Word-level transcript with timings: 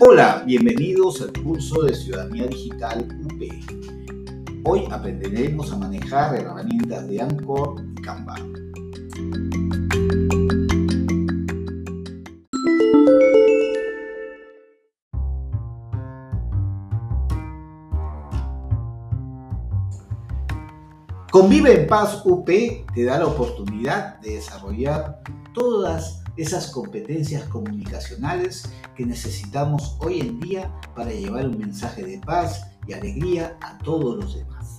Hola, 0.00 0.44
bienvenidos 0.46 1.22
al 1.22 1.32
curso 1.42 1.82
de 1.82 1.92
Ciudadanía 1.92 2.46
Digital 2.46 3.08
UP. 3.24 3.42
Hoy 4.64 4.84
aprenderemos 4.92 5.72
a 5.72 5.76
manejar 5.76 6.36
herramientas 6.36 7.08
de 7.08 7.20
Anchor 7.20 7.84
y 7.96 8.02
Canva. 8.02 8.36
Convive 21.32 21.80
en 21.82 21.88
Paz 21.88 22.22
UP 22.24 22.46
te 22.46 23.04
da 23.04 23.18
la 23.18 23.26
oportunidad 23.26 24.20
de 24.20 24.34
desarrollar 24.34 25.22
todas 25.52 26.22
esas 26.38 26.68
competencias 26.70 27.42
comunicacionales 27.48 28.70
que 28.96 29.04
necesitamos 29.04 29.96
hoy 29.98 30.20
en 30.20 30.38
día 30.38 30.72
para 30.94 31.10
llevar 31.10 31.48
un 31.48 31.58
mensaje 31.58 32.04
de 32.04 32.18
paz 32.18 32.62
y 32.86 32.92
alegría 32.92 33.58
a 33.60 33.76
todos 33.78 34.16
los 34.16 34.36
demás. 34.36 34.77